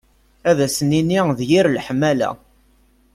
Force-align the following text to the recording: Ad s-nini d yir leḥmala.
Ad 0.49 0.59
s-nini 0.75 1.19
d 1.37 1.39
yir 1.49 1.65
leḥmala. 1.69 2.29